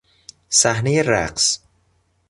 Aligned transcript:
صحنهی 0.49 1.03
رقص 1.03 1.59